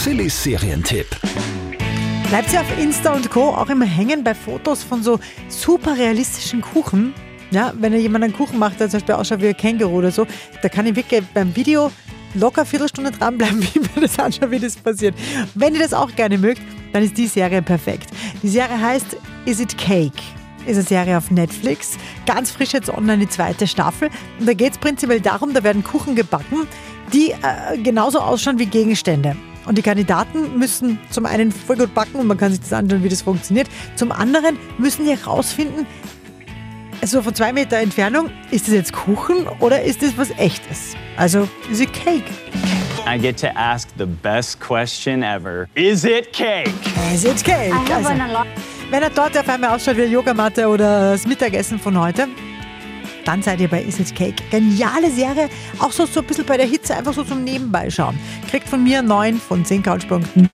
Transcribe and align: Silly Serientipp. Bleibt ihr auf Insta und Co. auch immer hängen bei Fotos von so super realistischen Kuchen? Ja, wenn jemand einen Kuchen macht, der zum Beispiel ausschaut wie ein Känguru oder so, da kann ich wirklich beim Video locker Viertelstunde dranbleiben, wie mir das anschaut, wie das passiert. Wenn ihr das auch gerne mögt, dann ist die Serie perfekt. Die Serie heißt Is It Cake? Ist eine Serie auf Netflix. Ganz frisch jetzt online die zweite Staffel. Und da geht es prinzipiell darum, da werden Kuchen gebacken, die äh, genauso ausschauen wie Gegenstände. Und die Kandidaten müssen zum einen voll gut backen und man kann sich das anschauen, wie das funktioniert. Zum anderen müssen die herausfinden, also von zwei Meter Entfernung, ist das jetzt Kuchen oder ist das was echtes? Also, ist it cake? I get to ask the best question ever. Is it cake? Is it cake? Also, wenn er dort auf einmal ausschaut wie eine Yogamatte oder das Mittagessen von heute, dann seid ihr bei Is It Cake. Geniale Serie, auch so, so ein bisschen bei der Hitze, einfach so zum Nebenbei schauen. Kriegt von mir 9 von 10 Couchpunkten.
Silly 0.00 0.30
Serientipp. 0.30 1.14
Bleibt 2.30 2.50
ihr 2.54 2.62
auf 2.62 2.78
Insta 2.78 3.12
und 3.12 3.28
Co. 3.28 3.50
auch 3.50 3.68
immer 3.68 3.84
hängen 3.84 4.24
bei 4.24 4.34
Fotos 4.34 4.82
von 4.82 5.02
so 5.02 5.20
super 5.48 5.94
realistischen 5.94 6.62
Kuchen? 6.62 7.12
Ja, 7.50 7.74
wenn 7.78 7.92
jemand 7.92 8.24
einen 8.24 8.32
Kuchen 8.32 8.58
macht, 8.58 8.80
der 8.80 8.88
zum 8.88 9.00
Beispiel 9.00 9.14
ausschaut 9.16 9.42
wie 9.42 9.48
ein 9.48 9.56
Känguru 9.58 9.98
oder 9.98 10.10
so, 10.10 10.26
da 10.62 10.70
kann 10.70 10.86
ich 10.86 10.96
wirklich 10.96 11.22
beim 11.34 11.54
Video 11.54 11.92
locker 12.32 12.64
Viertelstunde 12.64 13.10
dranbleiben, 13.10 13.62
wie 13.74 13.78
mir 13.78 14.00
das 14.00 14.18
anschaut, 14.18 14.50
wie 14.50 14.58
das 14.58 14.74
passiert. 14.76 15.14
Wenn 15.54 15.74
ihr 15.74 15.82
das 15.82 15.92
auch 15.92 16.16
gerne 16.16 16.38
mögt, 16.38 16.62
dann 16.94 17.02
ist 17.02 17.18
die 17.18 17.26
Serie 17.26 17.60
perfekt. 17.60 18.08
Die 18.42 18.48
Serie 18.48 18.80
heißt 18.80 19.18
Is 19.44 19.60
It 19.60 19.76
Cake? 19.76 20.16
Ist 20.64 20.76
eine 20.76 20.82
Serie 20.82 21.18
auf 21.18 21.30
Netflix. 21.30 21.98
Ganz 22.24 22.50
frisch 22.50 22.72
jetzt 22.72 22.88
online 22.88 23.18
die 23.18 23.28
zweite 23.28 23.66
Staffel. 23.66 24.08
Und 24.38 24.48
da 24.48 24.54
geht 24.54 24.72
es 24.72 24.78
prinzipiell 24.78 25.20
darum, 25.20 25.52
da 25.52 25.62
werden 25.62 25.84
Kuchen 25.84 26.14
gebacken, 26.14 26.66
die 27.12 27.32
äh, 27.32 27.76
genauso 27.82 28.20
ausschauen 28.20 28.58
wie 28.58 28.64
Gegenstände. 28.64 29.36
Und 29.70 29.78
die 29.78 29.82
Kandidaten 29.82 30.58
müssen 30.58 30.98
zum 31.10 31.26
einen 31.26 31.52
voll 31.52 31.76
gut 31.76 31.94
backen 31.94 32.16
und 32.16 32.26
man 32.26 32.36
kann 32.36 32.50
sich 32.50 32.58
das 32.58 32.72
anschauen, 32.72 33.04
wie 33.04 33.08
das 33.08 33.22
funktioniert. 33.22 33.68
Zum 33.94 34.10
anderen 34.10 34.58
müssen 34.78 35.04
die 35.04 35.16
herausfinden, 35.16 35.86
also 37.00 37.22
von 37.22 37.32
zwei 37.36 37.52
Meter 37.52 37.76
Entfernung, 37.76 38.30
ist 38.50 38.66
das 38.66 38.74
jetzt 38.74 38.92
Kuchen 38.92 39.46
oder 39.60 39.80
ist 39.80 40.02
das 40.02 40.18
was 40.18 40.30
echtes? 40.38 40.96
Also, 41.16 41.48
ist 41.70 41.80
it 41.80 41.92
cake? 41.92 42.24
I 43.06 43.16
get 43.16 43.38
to 43.42 43.46
ask 43.54 43.88
the 43.96 44.06
best 44.06 44.58
question 44.58 45.22
ever. 45.22 45.68
Is 45.76 46.02
it 46.02 46.32
cake? 46.32 46.74
Is 47.14 47.24
it 47.24 47.44
cake? 47.44 47.72
Also, 47.94 48.10
wenn 48.90 49.02
er 49.04 49.10
dort 49.10 49.38
auf 49.38 49.48
einmal 49.48 49.76
ausschaut 49.76 49.96
wie 49.98 50.02
eine 50.02 50.10
Yogamatte 50.10 50.66
oder 50.66 51.12
das 51.12 51.28
Mittagessen 51.28 51.78
von 51.78 51.96
heute, 51.96 52.26
dann 53.24 53.42
seid 53.42 53.60
ihr 53.60 53.68
bei 53.68 53.82
Is 53.82 53.98
It 53.98 54.14
Cake. 54.14 54.42
Geniale 54.50 55.10
Serie, 55.10 55.48
auch 55.78 55.92
so, 55.92 56.06
so 56.06 56.20
ein 56.20 56.26
bisschen 56.26 56.46
bei 56.46 56.56
der 56.56 56.66
Hitze, 56.66 56.96
einfach 56.96 57.14
so 57.14 57.24
zum 57.24 57.44
Nebenbei 57.44 57.90
schauen. 57.90 58.18
Kriegt 58.50 58.68
von 58.68 58.82
mir 58.82 59.02
9 59.02 59.38
von 59.38 59.64
10 59.64 59.82
Couchpunkten. 59.82 60.48